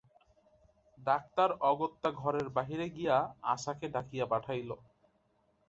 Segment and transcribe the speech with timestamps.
[0.97, 3.17] Doctor অগত্যা ঘরের বাহিরে গিয়া
[3.53, 4.69] আশাকে ডাকিয়া পাঠাইল।